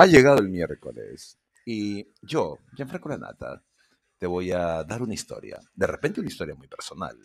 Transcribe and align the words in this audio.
Ha 0.00 0.06
llegado 0.06 0.38
el 0.38 0.48
miércoles 0.48 1.38
y 1.66 2.08
yo, 2.22 2.56
Gianfranco 2.74 3.10
Lanata, 3.10 3.62
te 4.16 4.26
voy 4.26 4.50
a 4.50 4.82
dar 4.82 5.02
una 5.02 5.12
historia. 5.12 5.60
De 5.74 5.86
repente 5.86 6.20
una 6.20 6.30
historia 6.30 6.54
muy 6.54 6.68
personal. 6.68 7.18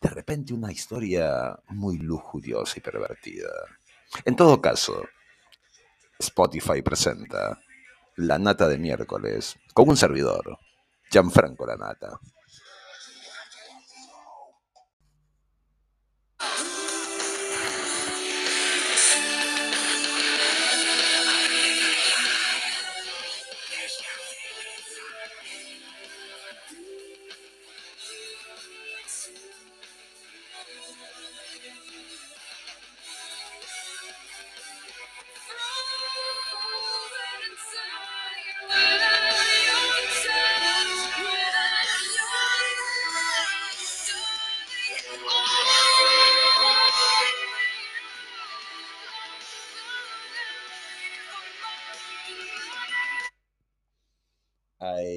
De 0.00 0.08
repente 0.08 0.54
una 0.54 0.72
historia 0.72 1.54
muy 1.68 1.98
lujuriosa 1.98 2.78
y 2.78 2.80
pervertida. 2.80 3.50
En 4.24 4.36
todo 4.36 4.58
caso, 4.62 5.04
Spotify 6.18 6.80
presenta 6.80 7.60
La 8.16 8.38
Nata 8.38 8.68
de 8.68 8.78
miércoles 8.78 9.56
con 9.74 9.90
un 9.90 9.96
servidor, 9.98 10.58
Gianfranco 11.10 11.66
Lanata. 11.66 12.18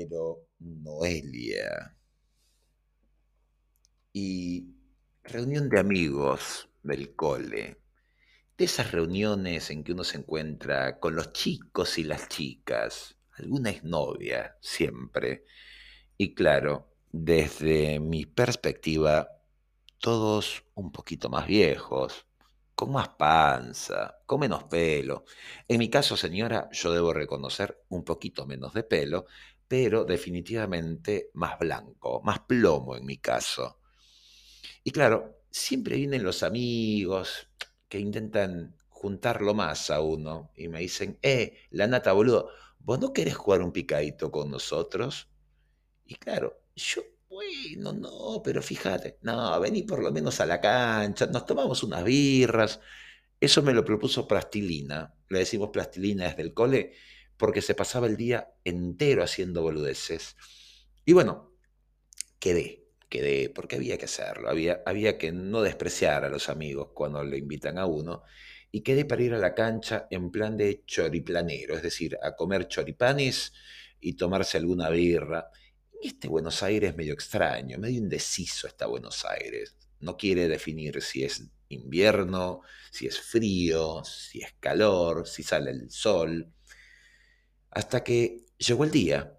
Aeronoelia. 0.07 1.97
Y 4.13 4.73
reunión 5.23 5.69
de 5.69 5.79
amigos 5.79 6.69
del 6.83 7.15
cole. 7.15 7.81
De 8.57 8.65
esas 8.65 8.91
reuniones 8.91 9.69
en 9.69 9.83
que 9.83 9.91
uno 9.91 10.03
se 10.03 10.17
encuentra 10.17 10.99
con 10.99 11.15
los 11.15 11.31
chicos 11.33 11.97
y 11.99 12.03
las 12.03 12.27
chicas, 12.27 13.15
alguna 13.37 13.69
es 13.69 13.83
novia 13.83 14.57
siempre. 14.61 15.45
Y 16.17 16.33
claro, 16.33 16.95
desde 17.11 17.99
mi 17.99 18.25
perspectiva, 18.25 19.29
todos 19.99 20.63
un 20.73 20.91
poquito 20.91 21.29
más 21.29 21.45
viejos, 21.45 22.25
con 22.73 22.91
más 22.91 23.09
panza, 23.09 24.19
con 24.25 24.39
menos 24.39 24.63
pelo. 24.63 25.25
En 25.67 25.77
mi 25.77 25.89
caso, 25.89 26.17
señora, 26.17 26.69
yo 26.71 26.91
debo 26.91 27.13
reconocer 27.13 27.83
un 27.89 28.03
poquito 28.03 28.47
menos 28.47 28.73
de 28.73 28.83
pelo, 28.83 29.25
pero 29.67 30.05
definitivamente 30.05 31.29
más 31.33 31.59
blanco, 31.59 32.21
más 32.23 32.39
plomo 32.39 32.95
en 32.95 33.05
mi 33.05 33.17
caso. 33.17 33.79
Y 34.83 34.91
claro, 34.91 35.41
siempre 35.51 35.97
vienen 35.97 36.23
los 36.23 36.43
amigos 36.43 37.49
que 37.89 37.99
intentan 37.99 38.75
juntarlo 38.89 39.53
más 39.53 39.89
a 39.91 40.01
uno 40.01 40.51
y 40.55 40.67
me 40.67 40.79
dicen, 40.79 41.19
eh, 41.21 41.57
la 41.71 41.87
nata, 41.87 42.13
boludo, 42.13 42.49
¿vos 42.79 42.99
no 42.99 43.13
querés 43.13 43.35
jugar 43.35 43.61
un 43.61 43.71
picadito 43.71 44.31
con 44.31 44.49
nosotros? 44.49 45.29
Y 46.05 46.15
claro, 46.15 46.61
yo, 46.75 47.01
bueno, 47.29 47.93
no, 47.93 48.41
pero 48.43 48.61
fíjate, 48.61 49.19
no, 49.21 49.59
vení 49.59 49.83
por 49.83 50.01
lo 50.01 50.11
menos 50.11 50.39
a 50.39 50.45
la 50.45 50.61
cancha, 50.61 51.27
nos 51.27 51.45
tomamos 51.45 51.83
unas 51.83 52.03
birras. 52.03 52.79
Eso 53.39 53.61
me 53.61 53.73
lo 53.73 53.85
propuso 53.85 54.27
Plastilina, 54.27 55.13
le 55.29 55.39
decimos 55.39 55.69
Plastilina 55.71 56.25
desde 56.25 56.41
el 56.41 56.53
cole, 56.53 56.93
porque 57.37 57.61
se 57.61 57.75
pasaba 57.75 58.07
el 58.07 58.17
día 58.17 58.51
entero 58.63 59.23
haciendo 59.23 59.61
boludeces. 59.61 60.35
Y 61.05 61.13
bueno, 61.13 61.53
quedé, 62.39 62.87
quedé, 63.09 63.49
porque 63.49 63.77
había 63.77 63.97
que 63.97 64.05
hacerlo, 64.05 64.49
había, 64.49 64.81
había 64.85 65.17
que 65.17 65.31
no 65.31 65.61
despreciar 65.61 66.25
a 66.25 66.29
los 66.29 66.49
amigos 66.49 66.89
cuando 66.93 67.23
le 67.23 67.37
invitan 67.37 67.77
a 67.77 67.85
uno, 67.85 68.23
y 68.71 68.81
quedé 68.81 69.05
para 69.05 69.23
ir 69.23 69.33
a 69.33 69.37
la 69.37 69.55
cancha 69.55 70.07
en 70.09 70.29
plan 70.31 70.57
de 70.57 70.83
choriplanero, 70.85 71.75
es 71.75 71.83
decir, 71.83 72.17
a 72.21 72.35
comer 72.35 72.67
choripanes 72.67 73.53
y 73.99 74.13
tomarse 74.13 74.57
alguna 74.57 74.89
birra. 74.89 75.49
Y 76.01 76.09
este 76.09 76.27
Buenos 76.27 76.61
Aires 76.63 76.95
medio 76.95 77.13
extraño, 77.13 77.77
medio 77.79 77.97
indeciso 77.97 78.67
está 78.67 78.85
Buenos 78.85 79.25
Aires. 79.25 79.75
No 79.99 80.17
quiere 80.17 80.47
definir 80.47 81.01
si 81.01 81.23
es 81.23 81.43
invierno, 81.69 82.61
si 82.91 83.07
es 83.07 83.19
frío, 83.19 84.03
si 84.03 84.41
es 84.41 84.53
calor, 84.59 85.27
si 85.27 85.43
sale 85.43 85.71
el 85.71 85.89
sol. 85.89 86.53
Hasta 87.71 88.03
que 88.03 88.45
llegó 88.57 88.83
el 88.83 88.91
día. 88.91 89.33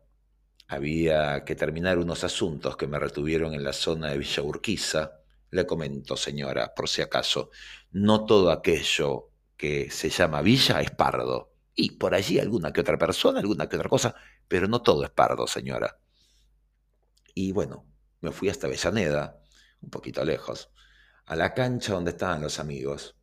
Había 0.67 1.45
que 1.45 1.55
terminar 1.55 1.99
unos 1.99 2.25
asuntos 2.25 2.77
que 2.77 2.87
me 2.87 2.99
retuvieron 2.99 3.55
en 3.55 3.65
la 3.65 3.73
zona 3.73 4.11
de 4.11 4.19
Villa 4.19 4.43
Urquiza. 4.43 5.21
Le 5.51 5.67
comento, 5.67 6.17
señora, 6.17 6.75
por 6.75 6.89
si 6.89 7.01
acaso, 7.01 7.51
no 7.91 8.27
todo 8.27 8.51
aquello 8.51 9.31
que 9.57 9.91
se 9.91 10.11
llama 10.11 10.43
villa 10.43 10.81
es 10.81 10.91
pardo. 10.91 11.55
Y 11.75 11.93
por 11.93 12.15
allí 12.15 12.39
alguna 12.39 12.73
que 12.73 12.81
otra 12.83 12.99
persona, 12.99 13.41
alguna 13.41 13.69
que 13.69 13.77
otra 13.77 13.89
cosa, 13.89 14.15
pero 14.47 14.69
no 14.69 14.83
todo 14.83 15.05
es 15.05 15.11
pardo, 15.11 15.47
señora. 15.47 15.99
Y 17.35 17.53
bueno, 17.53 17.87
me 18.21 18.33
fui 18.33 18.49
hasta 18.49 18.67
Avellaneda, 18.67 19.41
un 19.81 19.91
poquito 19.91 20.25
lejos, 20.25 20.71
a 21.27 21.37
la 21.37 21.55
cancha 21.55 21.93
donde 21.93 22.11
estaban 22.11 22.43
los 22.43 22.59
amigos. 22.59 23.17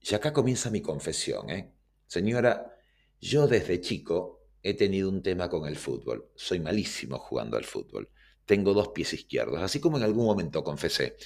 Y 0.00 0.14
acá 0.14 0.32
comienza 0.32 0.70
mi 0.70 0.80
confesión, 0.80 1.50
¿eh? 1.50 1.74
Señora, 2.06 2.76
yo 3.20 3.48
desde 3.48 3.80
chico 3.80 4.35
he 4.68 4.74
tenido 4.74 5.08
un 5.08 5.22
tema 5.22 5.48
con 5.48 5.68
el 5.68 5.76
fútbol. 5.76 6.28
Soy 6.34 6.58
malísimo 6.58 7.18
jugando 7.20 7.56
al 7.56 7.64
fútbol. 7.64 8.10
Tengo 8.46 8.74
dos 8.74 8.88
pies 8.88 9.12
izquierdos. 9.12 9.62
Así 9.62 9.78
como 9.78 9.96
en 9.96 10.02
algún 10.02 10.26
momento 10.26 10.64
confesé 10.64 11.16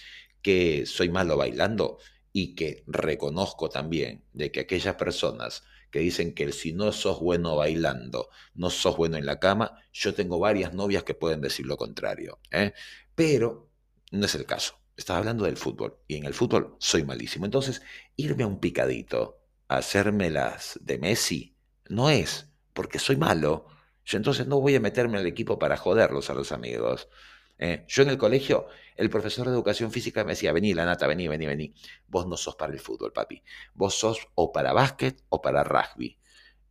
que 0.43 0.85
soy 0.85 1.09
malo 1.09 1.39
bailando 1.39 1.97
y 2.35 2.55
que 2.55 2.85
reconozco 2.87 3.71
también 3.71 4.25
de 4.35 4.53
que 4.53 4.61
aquellas 4.61 4.97
personas 4.97 5.63
que 5.91 6.01
dicen 6.01 6.35
que 6.35 6.53
si 6.53 6.75
no 6.75 6.93
sos 6.93 7.19
bueno 7.19 7.57
bailando, 7.57 8.29
no 8.55 8.69
sos 8.69 8.99
bueno 8.99 9.17
en 9.17 9.25
la 9.25 9.41
cama, 9.41 9.75
yo 9.91 10.13
tengo 10.13 10.39
varias 10.39 10.75
novias 10.75 11.03
que 11.03 11.15
pueden 11.15 11.41
decir 11.41 11.65
lo 11.65 11.79
contrario. 11.79 12.41
¿eh? 12.51 12.75
Pero 13.15 13.71
no 14.11 14.27
es 14.27 14.35
el 14.35 14.45
caso. 14.45 14.75
Estaba 14.99 15.19
hablando 15.19 15.47
del 15.47 15.57
fútbol 15.57 15.97
y 16.07 16.17
en 16.17 16.27
el 16.27 16.35
fútbol 16.35 16.77
soy 16.79 17.05
malísimo. 17.05 17.47
Entonces, 17.47 17.81
irme 18.17 18.43
a 18.43 18.49
un 18.49 18.61
picadito, 18.61 19.41
a 19.67 19.79
hacerme 19.79 20.29
las 20.29 20.79
de 20.83 20.99
Messi, 20.99 21.57
no 21.89 22.11
es 22.11 22.50
porque 22.73 22.99
soy 22.99 23.17
malo. 23.17 23.67
Yo 24.05 24.17
entonces 24.17 24.47
no 24.47 24.61
voy 24.61 24.75
a 24.77 24.81
meterme 24.81 25.19
al 25.19 25.27
equipo 25.27 25.59
para 25.59 25.77
joderlos 25.77 26.31
a 26.31 26.35
los 26.35 26.53
amigos. 26.53 27.09
¿eh? 27.59 27.85
yo 27.87 28.03
en 28.03 28.09
el 28.09 28.19
colegio, 28.19 28.67
el 28.97 29.11
profesor 29.11 29.47
de 29.47 29.53
educación 29.53 29.93
física 29.93 30.25
me 30.25 30.33
decía, 30.33 30.53
vení, 30.53 30.75
la 30.75 30.85
nata, 30.85 31.07
vení, 31.07 31.29
vení, 31.29 31.47
vení. 31.47 31.75
Vos 32.09 32.27
no 32.27 32.37
sos 32.37 32.57
para 32.57 32.73
el 32.73 32.81
fútbol, 32.81 33.13
papi. 33.13 33.43
Vos 33.75 33.95
sos 33.95 34.29
o 34.35 34.53
para 34.53 34.73
básquet 34.73 35.23
o 35.29 35.41
para 35.41 35.63
rugby. 35.63 36.19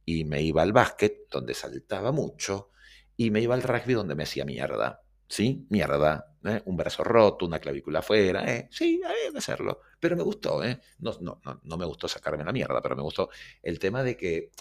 Y 0.05 0.25
me 0.25 0.41
iba 0.41 0.63
al 0.63 0.73
básquet, 0.73 1.29
donde 1.29 1.53
saltaba 1.53 2.11
mucho, 2.11 2.71
y 3.16 3.31
me 3.31 3.41
iba 3.41 3.53
al 3.53 3.63
rugby 3.63 3.93
donde 3.93 4.16
me 4.16 4.23
hacía 4.23 4.45
mierda. 4.45 5.03
¿Sí? 5.29 5.67
Mierda. 5.69 6.35
¿eh? 6.44 6.62
Un 6.66 6.75
brazo 6.75 7.03
roto, 7.03 7.45
una 7.45 7.59
clavícula 7.59 8.00
afuera. 8.00 8.44
¿eh? 8.51 8.67
Sí, 8.72 9.00
había 9.06 9.31
que 9.31 9.38
hacerlo. 9.38 9.81
Pero 10.00 10.16
me 10.17 10.23
gustó, 10.23 10.63
¿eh? 10.63 10.81
No, 10.97 11.16
no, 11.22 11.40
no, 11.63 11.78
me 11.78 11.85
gustó 11.85 12.07
sacarme 12.07 12.44
la 12.44 12.51
mierda, 12.51 12.81
pero 12.81 12.95
me 12.95 13.03
gustó 13.03 13.29
el 13.62 13.78
tema 13.78 14.03
de 14.03 14.17
que 14.17 14.51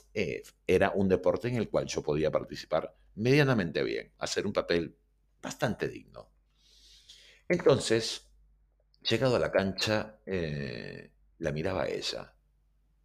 era 0.67 0.91
un 0.95 1.09
deporte 1.09 1.49
en 1.49 1.56
el 1.56 1.71
cual 1.71 1.87
yo 1.87 2.03
podía 2.03 2.31
participar 2.31 2.95
medianamente 3.15 3.83
bien, 3.83 4.12
hacer 4.19 4.47
un 4.47 4.53
papel 4.53 4.95
bastante 5.41 5.88
digno. 5.88 6.31
Entonces, 7.49 8.29
llegado 9.09 9.37
a 9.37 9.38
la 9.38 9.50
cancha, 9.50 10.19
la 10.26 11.53
miraba 11.53 11.88
ella, 11.88 12.35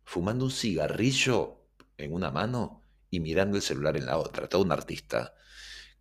fumando 0.03 0.45
un 0.45 0.51
cigarrillo 0.51 1.67
en 1.95 2.13
una 2.13 2.29
mano 2.29 2.83
y 3.09 3.21
mirando 3.21 3.55
el 3.55 3.63
celular 3.63 3.95
en 3.95 4.05
la 4.07 4.17
otra, 4.17 4.49
todo 4.49 4.63
un 4.63 4.71
artista, 4.71 5.33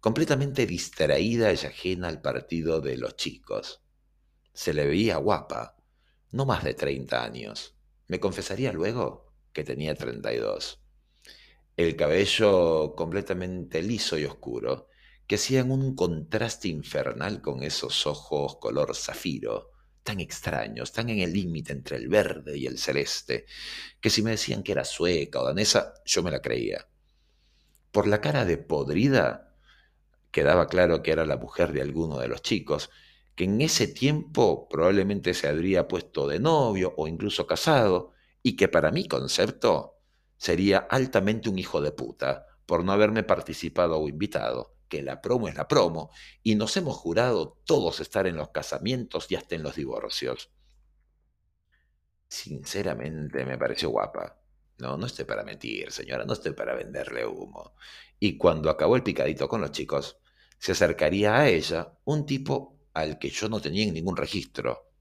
completamente 0.03 0.67
distraída 0.67 1.53
y 1.53 1.55
ajena 1.55 2.09
al 2.09 2.21
partido 2.21 2.81
de 2.81 2.97
los 2.97 3.15
chicos. 3.15 3.85
Se 4.53 4.75
le 4.75 4.85
veía 4.85 5.17
guapa, 5.19 5.77
no 6.33 6.45
más 6.45 6.65
de 6.65 6.75
30 6.75 7.23
años. 7.23 7.77
Me 8.09 8.19
confesaría 8.19 8.73
luego 8.73 9.33
que 9.53 9.63
tenía 9.63 9.95
32. 9.95 10.81
El 11.77 11.95
cabello 11.95 12.97
completamente 12.97 13.81
liso 13.81 14.19
y 14.19 14.25
oscuro, 14.25 14.89
que 15.29 15.37
hacían 15.37 15.71
un 15.71 15.95
contraste 15.95 16.67
infernal 16.67 17.41
con 17.41 17.63
esos 17.63 18.05
ojos 18.05 18.57
color 18.57 18.97
zafiro, 18.97 19.71
tan 20.03 20.19
extraños, 20.19 20.91
tan 20.91 21.11
en 21.11 21.21
el 21.21 21.33
límite 21.33 21.73
entre 21.73 21.97
el 21.97 22.09
verde 22.09 22.59
y 22.59 22.67
el 22.67 22.79
celeste, 22.79 23.47
que 24.01 24.11
si 24.11 24.21
me 24.23 24.33
decían 24.33 24.65
que 24.65 24.73
era 24.73 24.85
sueca 24.85 25.41
o 25.41 25.45
danesa, 25.45 25.95
yo 26.05 26.25
me 26.25 26.33
la 26.33 26.43
creía. 26.43 26.89
Por 27.93 28.09
la 28.09 28.21
cara 28.21 28.45
de 28.45 28.59
podrida, 28.59 29.52
quedaba 30.33 30.67
claro 30.67 31.03
que 31.03 31.13
era 31.13 31.25
la 31.25 31.37
mujer 31.37 31.73
de 31.73 31.83
alguno 31.83 32.19
de 32.19 32.27
los 32.27 32.43
chicos, 32.43 32.91
que 33.37 33.45
en 33.45 33.61
ese 33.61 33.87
tiempo 33.87 34.69
probablemente 34.69 35.35
se 35.35 35.47
habría 35.47 35.87
puesto 35.87 36.27
de 36.27 36.41
novio 36.41 36.95
o 36.97 37.07
incluso 37.07 37.47
casado, 37.47 38.13
y 38.43 38.57
que 38.57 38.67
para 38.67 38.91
mi 38.91 39.07
concepto 39.07 40.01
sería 40.37 40.79
altamente 40.79 41.49
un 41.49 41.59
hijo 41.59 41.81
de 41.81 41.93
puta 41.93 42.47
por 42.67 42.83
no 42.83 42.93
haberme 42.93 43.23
participado 43.23 43.99
o 43.99 44.09
invitado, 44.09 44.77
que 44.89 45.03
la 45.03 45.21
promo 45.21 45.49
es 45.49 45.55
la 45.55 45.69
promo, 45.69 46.11
y 46.43 46.55
nos 46.55 46.77
hemos 46.77 46.97
jurado 46.97 47.61
todos 47.65 48.01
estar 48.01 48.27
en 48.27 48.37
los 48.37 48.49
casamientos 48.49 49.31
y 49.31 49.37
hasta 49.37 49.55
en 49.55 49.63
los 49.63 49.77
divorcios. 49.77 50.51
Sinceramente 52.29 53.45
me 53.45 53.59
pareció 53.59 53.91
guapa. 53.91 54.39
No, 54.79 54.97
no 54.97 55.07
estoy 55.07 55.27
para 55.27 55.45
mentir, 55.45 55.93
señora, 55.93 56.25
no 56.25 56.33
estoy 56.33 56.53
para 56.55 56.75
venderle 56.75 57.27
humo. 57.27 57.75
Y 58.19 58.39
cuando 58.39 58.71
acabó 58.71 58.97
el 58.97 59.03
picadito 59.03 59.49
con 59.49 59.61
los 59.61 59.71
chicos, 59.71 60.22
se 60.63 60.71
acercaría 60.71 61.41
a 61.41 61.49
ella 61.49 61.93
un 62.05 62.25
tipo 62.25 62.79
al 62.95 63.19
que 63.19 63.31
yo 63.31 63.49
no 63.49 63.61
tenía 63.61 63.83
en 63.83 63.95
ningún 63.95 64.17
registro. 64.17 64.93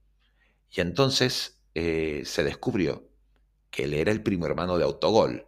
Y 0.72 0.82
entonces 0.82 1.62
eh, 1.76 2.24
se 2.26 2.44
descubrió 2.44 3.08
que 3.70 3.84
él 3.84 3.94
era 3.94 4.12
el 4.12 4.24
primo 4.24 4.48
hermano 4.48 4.80
de 4.80 4.86
Autogol, 4.86 5.46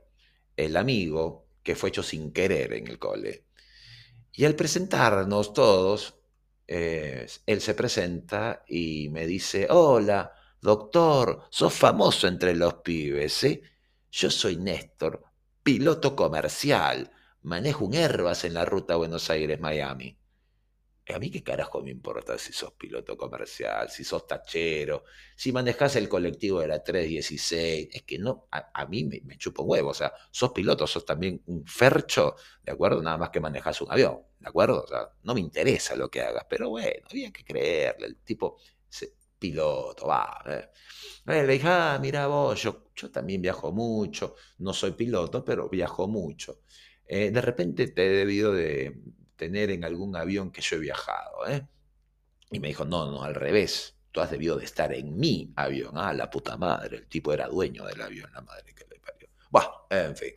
el 0.55 0.77
amigo 0.77 1.47
que 1.63 1.75
fue 1.75 1.89
hecho 1.89 2.03
sin 2.03 2.31
querer 2.31 2.73
en 2.73 2.87
el 2.89 2.99
cole. 2.99 3.47
Y 4.31 4.45
al 4.45 4.53
presentarnos 4.53 5.51
todos, 5.51 6.13
eh, 6.67 7.25
él 7.47 7.59
se 7.59 7.73
presenta 7.73 8.63
y 8.67 9.09
me 9.09 9.25
dice, 9.25 9.65
hola, 9.71 10.31
doctor, 10.61 11.47
sos 11.49 11.73
famoso 11.73 12.27
entre 12.27 12.55
los 12.55 12.75
pibes, 12.75 13.43
¿eh? 13.45 13.63
Yo 14.11 14.29
soy 14.29 14.57
Néstor, 14.57 15.23
piloto 15.63 16.15
comercial, 16.15 17.11
manejo 17.43 17.85
un 17.85 17.95
Airbus 17.95 18.45
en 18.45 18.53
la 18.53 18.65
ruta 18.65 18.95
Buenos 18.95 19.29
Aires-Miami. 19.29 20.17
A 21.13 21.19
mí 21.19 21.29
qué 21.29 21.43
carajo 21.43 21.81
me 21.81 21.91
importa 21.91 22.37
si 22.37 22.53
sos 22.53 22.71
piloto 22.73 23.17
comercial, 23.17 23.89
si 23.89 24.05
sos 24.05 24.25
tachero, 24.25 25.03
si 25.35 25.51
manejás 25.51 25.97
el 25.97 26.07
colectivo 26.07 26.61
de 26.61 26.67
la 26.67 26.81
316. 26.81 27.89
Es 27.91 28.03
que 28.03 28.17
no, 28.17 28.47
a, 28.51 28.85
mí 28.85 29.03
me, 29.03 29.37
chupo 29.37 29.63
huevo. 29.63 29.89
O 29.89 29.93
sea, 29.93 30.13
sos 30.31 30.53
piloto, 30.53 30.87
sos 30.87 31.05
también 31.05 31.41
un 31.47 31.65
fercho, 31.65 32.35
¿de 32.63 32.71
acuerdo? 32.71 33.01
Nada 33.01 33.17
más 33.17 33.31
que 33.31 33.41
manejás 33.41 33.81
un 33.81 33.91
avión, 33.91 34.21
¿de 34.39 34.47
acuerdo? 34.47 34.83
O 34.83 34.87
sea, 34.87 35.09
no 35.23 35.33
me 35.33 35.41
interesa 35.41 35.95
lo 35.97 36.09
que 36.09 36.21
hagas, 36.21 36.45
pero 36.49 36.69
bueno, 36.69 37.05
había 37.09 37.31
que 37.31 37.43
creerle. 37.43 38.07
El 38.07 38.17
tipo, 38.17 38.57
piloto, 39.43 40.07
va. 40.07 40.41
Eh. 40.45 40.69
eh. 41.27 41.43
le 41.43 41.53
dije, 41.53 41.67
ah, 41.67 41.99
mira 42.01 42.27
vos, 42.27 42.61
yo, 42.63 42.85
yo 42.95 43.11
también 43.11 43.41
viajo 43.41 43.73
mucho, 43.73 44.35
no 44.59 44.73
soy 44.73 44.91
piloto, 44.93 45.43
pero 45.43 45.67
viajo 45.67 46.07
mucho. 46.07 46.61
Eh, 47.15 47.29
de 47.29 47.41
repente 47.41 47.89
te 47.89 48.07
he 48.07 48.09
debido 48.09 48.51
de 48.51 48.99
tener 49.35 49.69
en 49.69 49.83
algún 49.83 50.15
avión 50.15 50.51
que 50.51 50.61
yo 50.63 50.77
he 50.77 50.79
viajado, 50.79 51.47
¿eh? 51.47 51.67
Y 52.49 52.59
me 52.59 52.69
dijo, 52.69 52.85
no, 52.85 53.11
no, 53.11 53.21
al 53.23 53.35
revés, 53.35 53.99
tú 54.11 54.19
has 54.19 54.31
debido 54.31 54.57
de 54.57 54.65
estar 54.65 54.91
en 54.91 55.15
mi 55.15 55.53
avión. 55.55 55.91
Ah, 55.95 56.11
la 56.13 56.31
puta 56.31 56.57
madre, 56.57 56.97
el 56.97 57.07
tipo 57.07 57.31
era 57.31 57.47
dueño 57.47 57.85
del 57.85 58.01
avión, 58.01 58.31
la 58.33 58.41
madre 58.41 58.73
que 58.73 58.85
le 58.89 58.99
parió. 58.99 59.27
Bueno, 59.51 59.69
en 59.91 60.17
fin. 60.17 60.33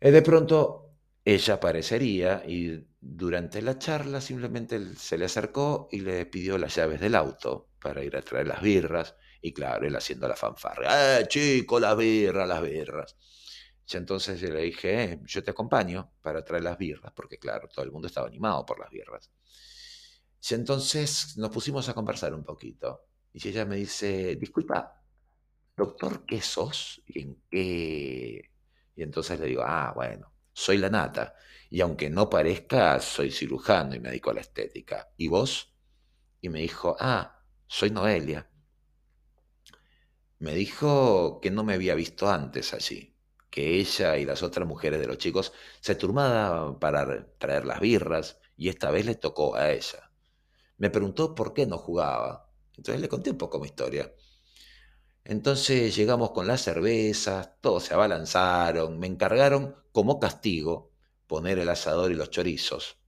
Eh, 0.00 0.10
de 0.10 0.22
pronto 0.22 0.94
ella 1.22 1.54
aparecería 1.54 2.42
y 2.46 2.82
durante 2.98 3.60
la 3.60 3.78
charla 3.78 4.22
simplemente 4.22 4.80
se 4.96 5.18
le 5.18 5.26
acercó 5.26 5.88
y 5.92 6.00
le 6.00 6.24
pidió 6.24 6.56
las 6.56 6.74
llaves 6.74 7.00
del 7.00 7.14
auto 7.14 7.68
para 7.82 8.02
ir 8.02 8.16
a 8.16 8.22
traer 8.22 8.46
las 8.46 8.62
birras. 8.62 9.14
Y 9.42 9.52
claro, 9.52 9.86
él 9.86 9.94
haciendo 9.94 10.26
la 10.26 10.36
fanfarra, 10.36 11.20
¡eh, 11.20 11.28
chico, 11.28 11.78
las 11.78 11.98
birras, 11.98 12.48
las 12.48 12.62
birras! 12.62 13.14
Y 13.88 13.96
entonces 13.96 14.40
yo 14.40 14.48
le 14.48 14.62
dije, 14.62 15.04
eh, 15.04 15.20
yo 15.24 15.44
te 15.44 15.52
acompaño 15.52 16.12
para 16.20 16.44
traer 16.44 16.64
las 16.64 16.76
birras, 16.76 17.12
porque 17.14 17.38
claro, 17.38 17.68
todo 17.68 17.84
el 17.84 17.92
mundo 17.92 18.08
estaba 18.08 18.26
animado 18.26 18.66
por 18.66 18.80
las 18.80 18.90
birras. 18.90 19.30
Y 20.48 20.54
entonces 20.54 21.36
nos 21.36 21.50
pusimos 21.50 21.88
a 21.88 21.94
conversar 21.94 22.34
un 22.34 22.42
poquito. 22.42 23.06
Y 23.32 23.46
ella 23.48 23.64
me 23.64 23.76
dice, 23.76 24.36
disculpa, 24.36 25.02
doctor, 25.76 26.26
¿qué 26.26 26.40
sos? 26.40 27.02
¿Y 27.06 27.22
en 27.22 27.42
qué? 27.48 28.50
Y 28.96 29.02
entonces 29.02 29.38
le 29.38 29.46
digo, 29.46 29.62
ah, 29.64 29.92
bueno, 29.94 30.32
soy 30.52 30.78
la 30.78 30.90
nata. 30.90 31.34
Y 31.70 31.80
aunque 31.80 32.10
no 32.10 32.28
parezca, 32.28 32.98
soy 33.00 33.30
cirujano 33.30 33.94
y 33.94 34.00
me 34.00 34.08
dedico 34.08 34.30
a 34.30 34.34
la 34.34 34.40
estética. 34.40 35.12
¿Y 35.16 35.28
vos? 35.28 35.74
Y 36.40 36.48
me 36.48 36.60
dijo, 36.60 36.96
ah, 36.98 37.40
soy 37.68 37.90
Noelia. 37.90 38.50
Me 40.38 40.54
dijo 40.54 41.40
que 41.40 41.50
no 41.50 41.62
me 41.62 41.74
había 41.74 41.94
visto 41.94 42.28
antes 42.28 42.74
allí 42.74 43.15
que 43.50 43.76
ella 43.78 44.16
y 44.18 44.24
las 44.24 44.42
otras 44.42 44.66
mujeres 44.66 45.00
de 45.00 45.06
los 45.06 45.18
chicos 45.18 45.52
se 45.80 45.94
turmaban 45.94 46.78
para 46.78 47.26
traer 47.38 47.64
las 47.64 47.80
birras 47.80 48.38
y 48.56 48.68
esta 48.68 48.90
vez 48.90 49.06
le 49.06 49.14
tocó 49.14 49.56
a 49.56 49.70
ella. 49.72 50.10
Me 50.78 50.90
preguntó 50.90 51.34
por 51.34 51.54
qué 51.54 51.66
no 51.66 51.78
jugaba. 51.78 52.50
Entonces 52.76 53.00
le 53.00 53.08
conté 53.08 53.30
un 53.30 53.38
poco 53.38 53.58
mi 53.58 53.66
historia. 53.66 54.12
Entonces 55.24 55.96
llegamos 55.96 56.30
con 56.30 56.46
las 56.46 56.62
cervezas, 56.62 57.50
todos 57.60 57.84
se 57.84 57.94
abalanzaron, 57.94 58.98
me 58.98 59.08
encargaron 59.08 59.74
como 59.92 60.20
castigo 60.20 60.92
poner 61.26 61.58
el 61.58 61.68
asador 61.68 62.12
y 62.12 62.14
los 62.14 62.30
chorizos. 62.30 62.98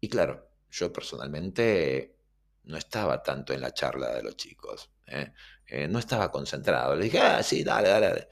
Y 0.00 0.08
claro, 0.08 0.50
yo 0.70 0.92
personalmente 0.92 2.16
no 2.64 2.76
estaba 2.76 3.22
tanto 3.22 3.52
en 3.52 3.60
la 3.60 3.72
charla 3.72 4.14
de 4.14 4.22
los 4.22 4.36
chicos, 4.36 4.90
¿eh? 5.06 5.32
Eh, 5.66 5.86
no 5.86 6.00
estaba 6.00 6.30
concentrado. 6.32 6.96
Le 6.96 7.04
dije, 7.04 7.20
ah, 7.20 7.42
sí, 7.42 7.62
dale, 7.62 7.88
dale, 7.88 8.06
dale. 8.08 8.28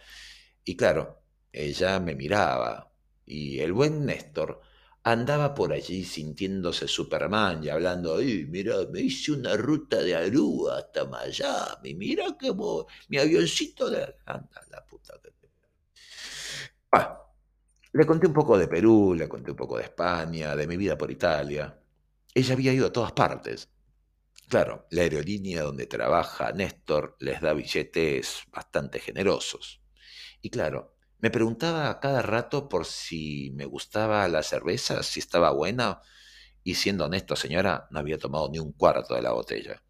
Y 0.65 0.77
claro, 0.77 1.18
ella 1.53 2.01
me 2.01 2.15
miraba 2.15 2.91
y 3.27 3.61
el 3.61 3.73
buen 3.73 4.07
Néstor 4.07 4.61
andaba 5.03 5.55
por 5.55 5.73
allí 5.73 6.05
sintiéndose 6.05 6.89
Superman 6.89 7.65
y 7.65 7.69
hablando, 7.69 8.17
Ay, 8.17 8.47
mira, 8.49 8.77
me 8.91 9.01
hice 9.01 9.33
una 9.33 9.57
ruta 9.57 9.99
de 9.99 10.15
Aruba 10.15 10.79
hasta 10.79 11.05
Miami, 11.05 11.95
mira 11.95 12.37
cómo 12.39 12.87
mi 13.09 13.19
avioncito 13.19 13.91
de... 13.91 14.17
Anda, 14.27 14.67
la 14.71 14.85
puta 14.85 15.19
que. 15.23 15.33
Ah, 16.93 17.23
le 17.93 18.07
conté 18.07 18.27
un 18.27 18.33
poco 18.33 18.57
de 18.59 18.69
Perú, 18.69 19.15
le 19.15 19.29
conté 19.29 19.51
un 19.51 19.57
poco 19.57 19.77
de 19.77 19.85
España, 19.85 20.57
de 20.57 20.67
mi 20.67 20.77
vida 20.77 20.97
por 20.97 21.11
Italia. 21.11 21.79
Ella 22.35 22.53
había 22.55 22.73
ido 22.73 22.87
a 22.87 22.93
todas 22.93 23.13
partes. 23.13 23.69
Claro, 24.49 24.87
la 24.91 25.03
aerolínea 25.03 25.63
donde 25.63 25.87
trabaja 25.87 26.53
Néstor 26.53 27.17
les 27.21 27.41
da 27.41 27.53
billetes 27.53 28.43
bastante 28.51 29.01
generosos. 29.01 29.83
Y 30.41 30.51
claro, 30.51 30.98
me 31.21 31.31
preguntaba 31.31 31.91
a 31.91 31.99
cada 32.01 32.23
rato 32.23 32.69
por 32.69 32.87
si 32.87 33.51
me 33.55 33.65
gustaba 33.65 34.29
la 34.29 34.43
cerveza, 34.43 35.03
si 35.03 35.21
estaba 35.21 35.51
buena, 35.51 36.01
y 36.63 36.75
siendo 36.77 37.07
honesto, 37.07 37.35
señora, 37.35 37.89
no 37.91 37.99
había 37.99 38.19
tomado 38.19 38.49
ni 38.51 38.59
un 38.59 38.73
cuarto 38.73 39.15
de 39.15 39.23
la 39.23 39.33
botella. 39.33 39.83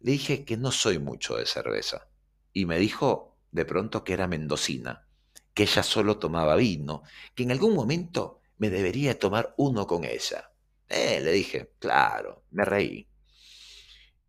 Le 0.00 0.12
dije 0.12 0.44
que 0.44 0.56
no 0.56 0.70
soy 0.70 0.98
mucho 0.98 1.36
de 1.36 1.46
cerveza, 1.46 2.08
y 2.52 2.66
me 2.66 2.78
dijo 2.78 3.38
de 3.50 3.64
pronto 3.64 4.04
que 4.04 4.12
era 4.12 4.28
mendocina, 4.28 5.08
que 5.54 5.64
ella 5.64 5.82
solo 5.82 6.18
tomaba 6.18 6.54
vino, 6.56 7.02
que 7.34 7.42
en 7.42 7.50
algún 7.50 7.74
momento 7.74 8.40
me 8.58 8.70
debería 8.70 9.18
tomar 9.18 9.54
uno 9.56 9.86
con 9.86 10.04
ella. 10.04 10.52
Eh, 10.88 11.20
le 11.20 11.32
dije, 11.32 11.72
claro, 11.78 12.44
me 12.50 12.64
reí. 12.64 13.08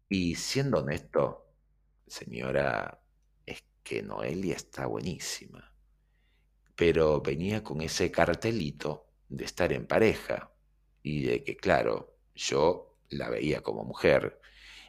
Y 0.10 0.36
siendo 0.36 0.80
honesto, 0.80 1.54
señora, 2.08 3.00
es 3.46 3.64
que 3.84 4.02
Noelia 4.02 4.56
está 4.56 4.88
buenísima 4.88 5.71
pero 6.82 7.22
venía 7.22 7.64
con 7.64 7.80
ese 7.82 8.10
cartelito 8.10 9.06
de 9.30 9.46
estar 9.46 9.72
en 9.72 9.86
pareja 9.86 10.52
y 11.04 11.22
de 11.22 11.44
que, 11.44 11.56
claro, 11.56 12.18
yo 12.34 12.98
la 13.10 13.30
veía 13.30 13.62
como 13.62 13.84
mujer. 13.84 14.42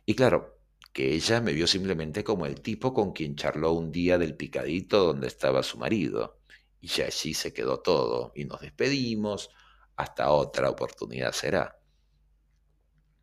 Y 0.06 0.14
claro, 0.14 0.58
que 0.90 1.12
ella 1.12 1.42
me 1.42 1.52
vio 1.52 1.66
simplemente 1.66 2.24
como 2.24 2.46
el 2.46 2.62
tipo 2.62 2.94
con 2.94 3.12
quien 3.12 3.36
charló 3.36 3.72
un 3.72 3.92
día 3.92 4.16
del 4.16 4.34
picadito 4.38 5.04
donde 5.04 5.26
estaba 5.26 5.62
su 5.62 5.76
marido. 5.76 6.40
Y 6.80 7.02
allí 7.02 7.34
se 7.34 7.52
quedó 7.52 7.80
todo 7.80 8.32
y 8.34 8.46
nos 8.46 8.62
despedimos. 8.62 9.50
Hasta 9.96 10.30
otra 10.30 10.70
oportunidad 10.70 11.32
será. 11.32 11.78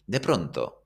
De 0.06 0.20
pronto, 0.20 0.86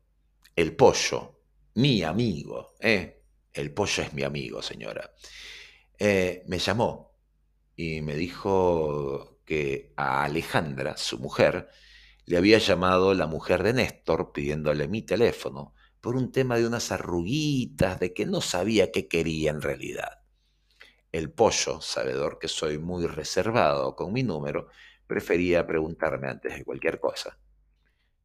el 0.56 0.74
pollo, 0.74 1.42
mi 1.74 2.02
amigo, 2.02 2.76
¿eh? 2.80 3.24
El 3.52 3.74
pollo 3.74 4.04
es 4.04 4.14
mi 4.14 4.24
amigo, 4.24 4.62
señora. 4.62 5.14
Eh, 6.00 6.46
me 6.48 6.60
llamó 6.60 7.13
y 7.76 8.02
me 8.02 8.16
dijo 8.16 9.40
que 9.46 9.94
a 9.96 10.24
Alejandra, 10.24 10.98
su 10.98 11.20
mujer, 11.20 11.70
le 12.26 12.38
había 12.38 12.58
llamado 12.58 13.14
la 13.14 13.28
mujer 13.28 13.64
de 13.64 13.74
Néstor 13.74 14.32
pidiéndole 14.32 14.88
mi 14.88 15.02
teléfono 15.02 15.74
por 16.00 16.16
un 16.16 16.32
tema 16.32 16.58
de 16.58 16.68
unas 16.68 16.92
arruguitas, 16.92 18.00
de 18.00 18.14
que 18.14 18.26
no 18.26 18.42
sabía 18.42 18.92
qué 18.92 19.08
quería 19.08 19.52
en 19.52 19.62
realidad. 19.62 20.22
El 21.12 21.32
pollo, 21.32 21.80
sabedor 21.80 22.40
que 22.40 22.48
soy 22.48 22.78
muy 22.78 23.08
reservado 23.08 23.96
con 23.96 24.12
mi 24.12 24.24
número, 24.24 24.68
prefería 25.08 25.66
preguntarme 25.66 26.28
antes 26.28 26.56
de 26.58 26.66
cualquier 26.66 27.00
cosa. 27.00 27.38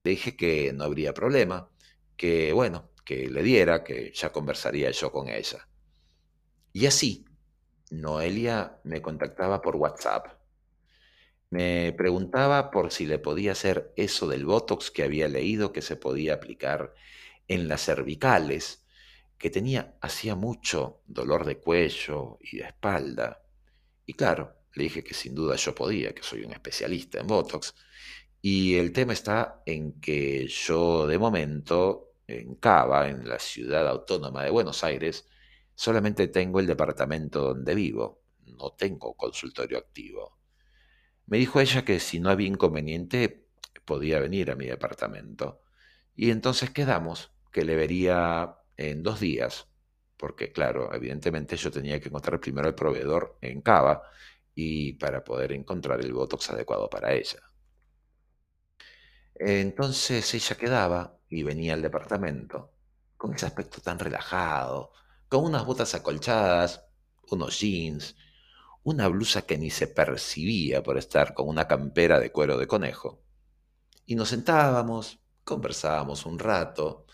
Le 0.02 0.12
dije 0.12 0.37
que 0.37 0.73
no 0.73 0.85
habría 0.85 1.14
problema, 1.14 1.71
que 2.17 2.52
bueno, 2.52 2.90
que 3.05 3.28
le 3.28 3.43
diera, 3.43 3.85
que 3.85 4.12
ya 4.12 4.33
conversaría 4.33 4.90
yo 4.90 5.12
con 5.12 5.28
ella. 5.28 5.69
Y 6.73 6.87
así, 6.87 7.25
Noelia 7.90 8.80
me 8.85 9.00
contactaba 9.02 9.61
por 9.62 9.76
WhatsApp. 9.76 10.38
Me 11.50 11.92
preguntaba 11.97 12.71
por 12.71 12.92
si 12.92 13.07
le 13.07 13.18
podía 13.18 13.52
hacer 13.52 13.92
eso 13.97 14.28
del 14.28 14.45
Botox 14.45 14.90
que 14.90 15.02
había 15.02 15.28
leído 15.28 15.73
que 15.73 15.83
se 15.83 15.97
podía 15.97 16.35
aplicar 16.35 16.95
en 17.49 17.68
las 17.68 17.83
cervicales, 17.85 18.85
que 19.38 19.50
tenía 19.50 19.97
hacía 20.00 20.35
mucho 20.35 21.00
dolor 21.07 21.47
de 21.47 21.59
cuello 21.59 22.38
y 22.40 22.59
de 22.59 22.64
espalda. 22.64 23.42
Y 24.07 24.14
claro, 24.14 24.54
Le 24.75 24.85
dije 24.85 25.02
que 25.02 25.14
sin 25.14 25.35
duda 25.35 25.57
yo 25.57 25.75
podía, 25.75 26.14
que 26.14 26.23
soy 26.23 26.45
un 26.45 26.52
especialista 26.52 27.21
en 27.21 27.26
Botox. 27.26 27.75
Y 28.40 28.76
el 28.76 28.92
tema 28.92 29.12
está 29.12 29.62
en 29.66 30.00
que 30.00 30.47
yo 30.47 31.07
de 31.07 31.18
momento, 31.18 32.12
en 32.26 32.54
Cava, 32.57 33.09
en 33.09 33.28
la 33.28 33.38
ciudad 33.38 33.88
autónoma 33.88 34.45
de 34.45 34.50
Buenos 34.50 34.85
Aires, 34.85 35.26
solamente 35.78 36.26
tengo 36.26 36.58
el 36.58 36.66
departamento 36.66 37.40
donde 37.40 37.73
vivo, 37.73 38.25
no 38.47 38.73
tengo 38.73 39.14
consultorio 39.14 39.78
activo. 39.78 40.37
Me 41.26 41.38
dijo 41.38 41.61
ella 41.61 41.85
que 41.85 42.00
si 42.00 42.18
no 42.18 42.30
había 42.30 42.49
inconveniente 42.49 43.47
podía 43.85 44.18
venir 44.18 44.50
a 44.50 44.56
mi 44.56 44.66
departamento. 44.66 45.62
Y 46.16 46.32
entonces 46.32 46.70
quedamos 46.70 47.30
que 47.52 47.64
le 47.64 47.76
vería 47.76 48.56
en 48.76 49.04
dos 49.04 49.20
días, 49.20 49.68
porque 50.16 50.50
claro, 50.50 50.92
evidentemente 50.92 51.56
yo 51.56 51.70
tenía 51.70 52.00
que 52.00 52.08
encontrar 52.08 52.40
primero 52.40 52.66
el 52.66 52.75
proveedor 52.75 53.38
en 53.40 53.61
Cava 53.61 54.02
y 54.56 54.94
para 54.94 55.23
poder 55.23 55.52
encontrar 55.52 56.00
el 56.00 56.12
Botox 56.12 56.50
adecuado 56.50 56.90
para 56.90 57.12
ella. 57.12 57.38
Entonces 59.37 60.35
ella 60.35 60.56
quedaba 60.56 61.20
y 61.28 61.44
venía 61.44 61.75
al 61.75 61.82
departamento 61.82 62.73
con 63.16 63.35
ese 63.35 63.47
aspecto 63.47 63.80
tan 63.80 64.00
relajado, 64.00 64.92
con 65.28 65.44
unas 65.44 65.64
botas 65.64 65.94
acolchadas, 65.94 66.85
unos 67.30 67.61
jeans, 67.61 68.16
una 68.82 69.08
blusa 69.08 69.42
que 69.42 69.58
ni 69.58 69.70
se 69.70 69.87
percibía 69.87 70.82
por 70.82 70.97
estar 70.97 71.35
con 71.35 71.49
una 71.49 71.68
campera 71.68 72.18
de 72.18 72.32
cuero 72.32 72.56
de 72.56 72.66
conejo. 72.66 73.23
Y 74.06 74.14
nos 74.14 74.30
sentábamos, 74.30 75.20
conversábamos 75.44 76.25
un 76.25 76.38
rato. 76.38 77.06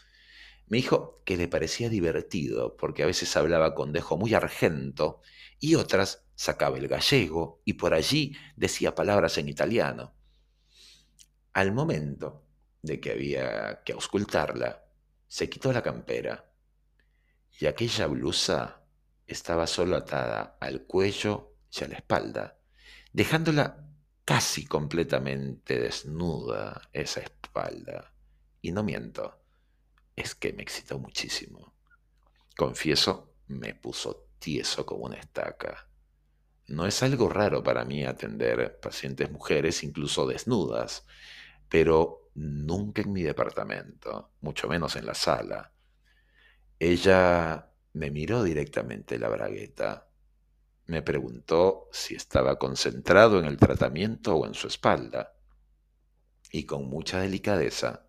Me 0.66 0.76
dijo 0.76 1.23
que 1.25 1.37
le 1.37 1.49
parecía 1.49 1.88
divertido 1.88 2.76
porque 2.76 3.02
a 3.02 3.06
veces 3.06 3.37
hablaba 3.37 3.75
con 3.75 3.92
dejo 3.92 4.16
muy 4.16 4.35
argento 4.35 5.21
y 5.59 5.75
otras 5.75 6.25
sacaba 6.37 6.78
el 6.78 6.88
gallego 6.88 7.61
y 7.64 7.75
por 7.75 7.94
allí 7.94 8.37
decía 8.56 8.94
palabras 8.94 9.38
en 9.38 9.49
italiano. 9.49 10.14
Al 11.52 11.73
momento 11.73 12.44
de 12.83 13.00
que 13.00 13.12
había 13.12 13.83
que 13.85 13.92
auscultarla, 13.92 14.85
se 15.26 15.49
quitó 15.49 15.73
la 15.73 15.83
campera 15.83 16.53
y 17.58 17.66
aquella 17.66 18.06
blusa 18.06 18.82
estaba 19.26 19.66
solo 19.66 19.96
atada 19.96 20.56
al 20.61 20.84
cuello 20.84 21.54
y 21.70 21.84
a 21.84 21.88
la 21.88 21.96
espalda, 21.96 22.58
dejándola 23.12 23.88
casi 24.25 24.66
completamente 24.66 25.78
desnuda 25.78 26.88
esa 26.92 27.20
espalda. 27.20 28.12
Y 28.61 28.73
no 28.73 28.82
miento, 28.82 29.40
es 30.16 30.34
que 30.34 30.52
me 30.52 30.62
excitó 30.62 30.99
muchísimo. 30.99 31.75
Confieso, 32.56 33.34
me 33.49 33.75
puso 33.75 34.28
tieso 34.38 34.87
como 34.87 35.04
una 35.04 35.16
estaca. 35.16 35.88
No 36.66 36.87
es 36.87 37.02
algo 37.02 37.28
raro 37.28 37.62
para 37.62 37.84
mí 37.84 38.04
atender 38.04 38.80
pacientes 38.80 39.30
mujeres, 39.30 39.82
incluso 39.82 40.26
desnudas, 40.26 41.04
pero 41.68 42.30
nunca 42.34 43.02
en 43.02 43.12
mi 43.12 43.23
departamento, 43.23 44.32
mucho 44.40 44.68
menos 44.68 44.96
en 44.96 45.06
la 45.06 45.14
sala. 45.14 45.74
Ella 46.78 47.73
me 47.93 48.11
miró 48.11 48.43
directamente 48.43 49.19
la 49.19 49.28
bragueta, 49.28 50.09
me 50.87 51.02
preguntó 51.02 51.88
si 51.93 52.14
estaba 52.14 52.59
concentrado 52.59 53.38
en 53.38 53.47
el 53.47 53.57
tratamiento 53.57 54.37
o 54.37 54.47
en 54.47 54.54
su 54.54 54.66
espalda, 54.66 55.35
y 56.50 56.66
con 56.66 56.88
mucha 56.88 57.21
delicadeza 57.21 58.07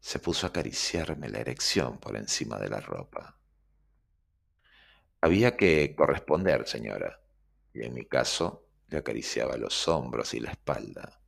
se 0.00 0.18
puso 0.18 0.46
a 0.46 0.50
acariciarme 0.50 1.28
la 1.28 1.40
erección 1.40 1.98
por 1.98 2.16
encima 2.16 2.58
de 2.58 2.68
la 2.68 2.80
ropa. 2.80 3.38
Había 5.20 5.56
que 5.56 5.94
corresponder, 5.96 6.66
señora, 6.68 7.20
y 7.72 7.84
en 7.84 7.94
mi 7.94 8.04
caso 8.04 8.68
le 8.88 8.98
acariciaba 8.98 9.56
los 9.56 9.88
hombros 9.88 10.34
y 10.34 10.40
la 10.40 10.50
espalda. 10.50 11.20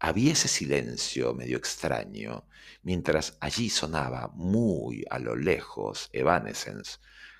Había 0.00 0.32
ese 0.32 0.46
silencio 0.46 1.34
medio 1.34 1.56
extraño, 1.56 2.46
mientras 2.82 3.36
allí 3.40 3.68
sonaba 3.68 4.28
muy 4.32 5.04
a 5.10 5.18
lo 5.18 5.34
lejos 5.34 6.08
Evanescence, 6.12 6.98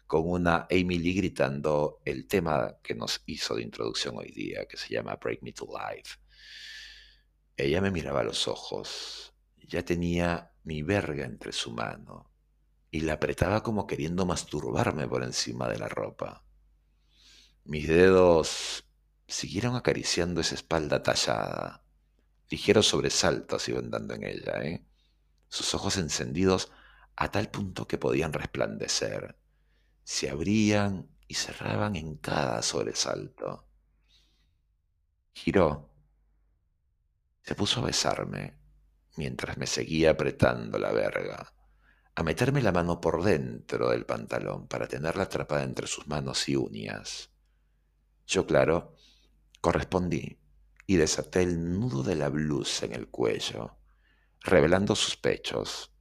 con 0.09 0.29
una 0.29 0.67
Emily 0.69 1.15
gritando 1.15 2.01
el 2.05 2.27
tema 2.27 2.79
que 2.83 2.97
nos 2.97 3.23
hizo 3.27 3.55
de 3.55 3.63
introducción 3.63 4.17
hoy 4.17 4.33
día, 4.33 4.67
que 4.67 4.77
se 4.77 4.89
llama 4.89 5.15
Break 5.17 5.43
Me 5.43 5.53
to 5.53 5.67
Life. 5.67 6.17
Ella 7.57 7.81
me 7.81 7.93
miraba 7.93 8.21
a 8.21 8.25
los 8.25 8.49
ojos, 8.49 9.33
ya 9.57 9.85
tenía 9.85 10.53
mi 10.65 10.83
verga 10.83 11.27
entre 11.27 11.53
su 11.53 11.71
mano, 11.71 12.33
y 12.91 13.03
la 13.03 13.15
apretaba 13.15 13.63
como 13.63 13.87
queriendo 13.87 14.27
masturbarme 14.27 15.07
por 15.07 15.23
encima 15.23 15.69
de 15.69 15.79
la 15.79 15.89
ropa. 15.89 16.43
Mis 17.65 17.87
dedos 17.87 18.85
siguieron 19.29 19.77
acariciando 19.77 20.41
esa 20.41 20.57
espalda 20.57 21.03
tallada 21.05 21.85
Ligeros 22.51 22.89
sobresaltos 22.89 23.69
iban 23.69 23.91
dando 23.91 24.15
en 24.15 24.25
ella, 24.25 24.63
¿eh? 24.63 24.85
sus 25.49 25.75
ojos 25.75 25.97
encendidos 25.97 26.71
a 27.17 27.31
tal 27.31 27.51
punto 27.51 27.87
que 27.87 27.99
podían 27.99 28.33
resplandecer. 28.33 29.37
Se 30.05 30.31
abrían 30.31 31.11
y 31.27 31.35
cerraban 31.35 31.97
en 31.97 32.17
cada 32.17 32.63
sobresalto. 32.63 33.67
Giró. 35.33 35.91
Se 37.43 37.55
puso 37.55 37.81
a 37.81 37.87
besarme 37.87 38.59
mientras 39.17 39.59
me 39.59 39.67
seguía 39.67 40.13
apretando 40.13 40.79
la 40.79 40.93
verga, 40.93 41.53
a 42.15 42.23
meterme 42.23 42.63
la 42.63 42.73
mano 42.73 43.01
por 43.01 43.23
dentro 43.23 43.91
del 43.91 44.07
pantalón 44.07 44.69
para 44.69 44.87
tenerla 44.87 45.25
atrapada 45.25 45.65
entre 45.65 45.87
sus 45.87 46.07
manos 46.07 46.49
y 46.49 46.57
uñas. 46.57 47.31
Yo, 48.27 48.47
claro, 48.47 48.95
correspondí 49.61 50.39
y 50.91 50.97
desaté 50.97 51.43
el 51.43 51.79
nudo 51.79 52.03
de 52.03 52.17
la 52.17 52.31
blusa 52.31 52.87
en 52.87 52.95
el 52.95 53.09
cuello, 53.09 53.77
revelando 54.41 54.97
sus 54.97 55.19
pechos, 55.19 55.93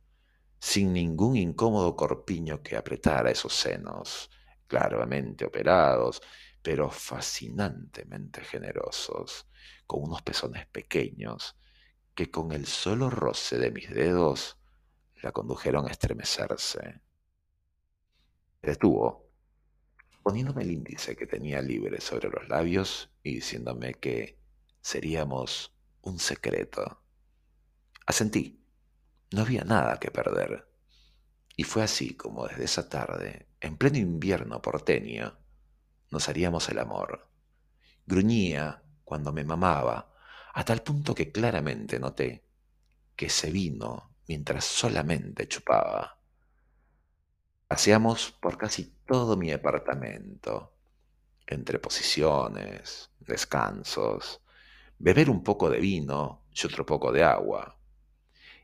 sin 0.61 0.93
ningún 0.93 1.35
incómodo 1.35 1.93
corpiño 1.97 2.63
que 2.63 2.77
apretara 2.77 3.29
esos 3.29 3.53
senos, 3.53 4.31
claramente 4.65 5.43
operados, 5.43 6.21
pero 6.61 6.89
fascinantemente 6.89 8.41
generosos, 8.45 9.49
con 9.85 10.03
unos 10.03 10.21
pezones 10.21 10.65
pequeños 10.67 11.57
que 12.15 12.31
con 12.31 12.53
el 12.53 12.65
solo 12.65 13.09
roce 13.09 13.57
de 13.57 13.71
mis 13.71 13.89
dedos 13.89 14.57
la 15.21 15.33
condujeron 15.33 15.85
a 15.85 15.91
estremecerse. 15.91 17.01
detuvo, 18.61 19.29
poniéndome 20.23 20.63
el 20.63 20.71
índice 20.71 21.17
que 21.17 21.27
tenía 21.27 21.61
libre 21.61 21.99
sobre 21.99 22.29
los 22.29 22.47
labios 22.47 23.11
y 23.21 23.35
diciéndome 23.35 23.93
que 23.95 24.46
seríamos 24.87 25.75
un 26.01 26.17
secreto. 26.17 27.01
Asentí. 28.05 28.63
No 29.31 29.41
había 29.41 29.65
nada 29.65 29.99
que 29.99 30.11
perder. 30.11 30.65
Y 31.57 31.63
fue 31.63 31.83
así 31.83 32.15
como 32.15 32.47
desde 32.47 32.63
esa 32.63 32.87
tarde, 32.87 33.49
en 33.59 33.75
pleno 33.75 33.97
invierno 33.97 34.61
porteño, 34.61 35.37
nos 36.09 36.29
haríamos 36.29 36.69
el 36.69 36.79
amor. 36.79 37.29
Gruñía 38.05 38.81
cuando 39.03 39.33
me 39.33 39.43
mamaba, 39.43 40.15
a 40.53 40.63
tal 40.63 40.81
punto 40.83 41.13
que 41.13 41.33
claramente 41.33 41.99
noté 41.99 42.45
que 43.13 43.29
se 43.29 43.51
vino 43.51 44.15
mientras 44.25 44.63
solamente 44.63 45.49
chupaba. 45.49 46.17
Paseamos 47.67 48.31
por 48.31 48.57
casi 48.57 48.85
todo 49.05 49.35
mi 49.35 49.51
apartamento, 49.51 50.77
entre 51.45 51.77
posiciones, 51.77 53.11
descansos, 53.19 54.41
beber 54.99 55.29
un 55.29 55.43
poco 55.43 55.69
de 55.69 55.79
vino 55.79 56.45
y 56.53 56.65
otro 56.65 56.85
poco 56.85 57.11
de 57.11 57.23
agua. 57.23 57.79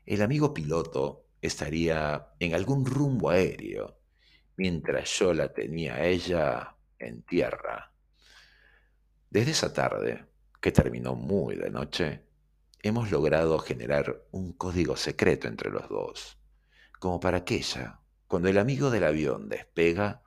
El 0.05 0.21
amigo 0.21 0.53
piloto 0.53 1.27
estaría 1.41 2.29
en 2.39 2.53
algún 2.53 2.85
rumbo 2.85 3.29
aéreo, 3.29 3.99
mientras 4.57 5.09
yo 5.19 5.33
la 5.33 5.53
tenía 5.53 5.95
a 5.95 6.05
ella 6.05 6.75
en 6.99 7.23
tierra. 7.23 7.93
Desde 9.29 9.51
esa 9.51 9.73
tarde, 9.73 10.25
que 10.61 10.71
terminó 10.71 11.15
muy 11.15 11.55
de 11.55 11.69
noche, 11.69 12.23
hemos 12.81 13.11
logrado 13.11 13.59
generar 13.59 14.25
un 14.31 14.53
código 14.53 14.95
secreto 14.95 15.47
entre 15.47 15.71
los 15.71 15.87
dos, 15.89 16.37
como 16.99 17.19
para 17.19 17.43
que 17.43 17.55
ella, 17.55 18.01
cuando 18.27 18.49
el 18.49 18.57
amigo 18.57 18.89
del 18.89 19.03
avión 19.05 19.49
despega, 19.49 20.23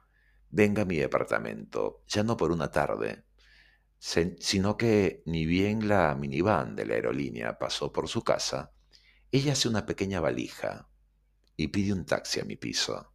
venga 0.48 0.82
a 0.82 0.86
mi 0.86 0.96
departamento, 0.96 2.02
ya 2.06 2.22
no 2.22 2.36
por 2.36 2.50
una 2.50 2.70
tarde, 2.70 3.25
sino 3.98 4.76
que 4.76 5.22
ni 5.26 5.46
bien 5.46 5.88
la 5.88 6.14
minivan 6.14 6.76
de 6.76 6.86
la 6.86 6.94
aerolínea 6.94 7.58
pasó 7.58 7.92
por 7.92 8.08
su 8.08 8.22
casa, 8.22 8.72
ella 9.32 9.52
hace 9.52 9.68
una 9.68 9.86
pequeña 9.86 10.20
valija 10.20 10.88
y 11.56 11.68
pide 11.68 11.92
un 11.92 12.04
taxi 12.04 12.40
a 12.40 12.44
mi 12.44 12.56
piso. 12.56 13.12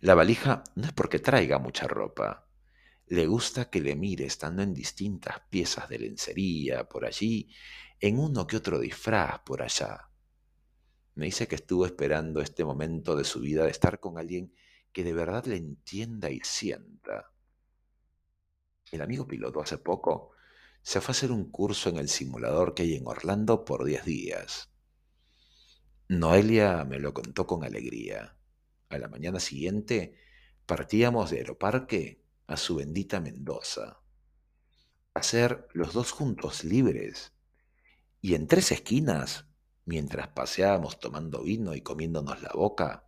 La 0.00 0.14
valija 0.14 0.64
no 0.74 0.86
es 0.86 0.92
porque 0.92 1.18
traiga 1.18 1.58
mucha 1.58 1.86
ropa. 1.86 2.48
Le 3.06 3.26
gusta 3.26 3.70
que 3.70 3.80
le 3.80 3.96
mire 3.96 4.26
estando 4.26 4.62
en 4.62 4.74
distintas 4.74 5.40
piezas 5.50 5.88
de 5.88 5.98
lencería 5.98 6.88
por 6.88 7.04
allí, 7.04 7.48
en 7.98 8.18
uno 8.18 8.46
que 8.46 8.56
otro 8.56 8.78
disfraz 8.78 9.40
por 9.40 9.62
allá. 9.62 10.08
Me 11.14 11.26
dice 11.26 11.48
que 11.48 11.56
estuvo 11.56 11.86
esperando 11.86 12.40
este 12.40 12.64
momento 12.64 13.16
de 13.16 13.24
su 13.24 13.40
vida 13.40 13.64
de 13.64 13.70
estar 13.70 14.00
con 14.00 14.18
alguien 14.18 14.54
que 14.92 15.04
de 15.04 15.12
verdad 15.12 15.44
le 15.46 15.56
entienda 15.56 16.30
y 16.30 16.40
sienta 16.42 17.30
el 18.90 19.02
amigo 19.02 19.26
piloto 19.26 19.60
hace 19.60 19.78
poco 19.78 20.32
se 20.82 21.00
fue 21.00 21.12
a 21.12 21.16
hacer 21.16 21.30
un 21.30 21.50
curso 21.50 21.90
en 21.90 21.98
el 21.98 22.08
simulador 22.08 22.74
que 22.74 22.82
hay 22.82 22.94
en 22.94 23.06
Orlando 23.06 23.64
por 23.64 23.84
10 23.84 24.04
días. 24.04 24.70
Noelia 26.08 26.84
me 26.84 26.98
lo 26.98 27.14
contó 27.14 27.46
con 27.46 27.64
alegría. 27.64 28.36
A 28.88 28.98
la 28.98 29.08
mañana 29.08 29.38
siguiente 29.38 30.16
partíamos 30.66 31.30
de 31.30 31.38
Aeroparque 31.38 32.24
a 32.46 32.56
su 32.56 32.76
bendita 32.76 33.20
Mendoza. 33.20 34.00
A 35.14 35.22
ser 35.22 35.68
los 35.72 35.92
dos 35.92 36.10
juntos 36.10 36.64
libres. 36.64 37.32
Y 38.20 38.34
en 38.34 38.46
tres 38.46 38.72
esquinas, 38.72 39.46
mientras 39.84 40.28
paseábamos 40.28 40.98
tomando 40.98 41.42
vino 41.42 41.74
y 41.74 41.80
comiéndonos 41.80 42.42
la 42.42 42.52
boca, 42.54 43.06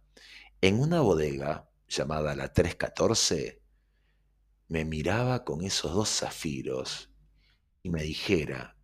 en 0.60 0.78
una 0.78 1.00
bodega 1.00 1.70
llamada 1.88 2.36
la 2.36 2.52
314, 2.52 3.61
me 4.72 4.86
miraba 4.86 5.44
con 5.44 5.62
esos 5.62 5.92
dos 5.92 6.08
zafiros 6.08 7.10
y 7.82 7.90
me 7.90 8.04
dijera 8.04 8.74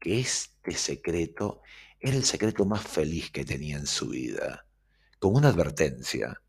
que 0.00 0.18
este 0.18 0.72
secreto 0.72 1.62
era 2.00 2.16
el 2.16 2.24
secreto 2.24 2.64
más 2.64 2.82
feliz 2.82 3.30
que 3.30 3.44
tenía 3.44 3.76
en 3.76 3.86
su 3.86 4.08
vida, 4.08 4.66
con 5.20 5.36
una 5.36 5.50
advertencia, 5.50 6.42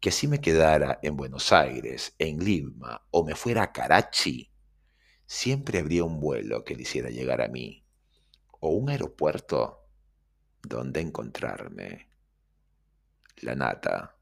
que 0.00 0.10
si 0.10 0.28
me 0.28 0.40
quedara 0.40 0.98
en 1.02 1.14
Buenos 1.14 1.52
Aires, 1.52 2.14
en 2.18 2.42
Lima 2.42 3.06
o 3.10 3.22
me 3.22 3.34
fuera 3.34 3.64
a 3.64 3.72
Karachi, 3.72 4.50
siempre 5.26 5.80
habría 5.80 6.04
un 6.04 6.18
vuelo 6.18 6.64
que 6.64 6.74
le 6.74 6.84
hiciera 6.84 7.10
llegar 7.10 7.42
a 7.42 7.48
mí, 7.48 7.84
o 8.60 8.70
un 8.70 8.88
aeropuerto 8.88 9.84
donde 10.62 11.02
encontrarme. 11.02 12.08
La 13.42 13.54
nata 13.54 14.16